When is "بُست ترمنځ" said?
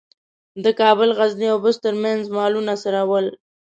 1.63-2.21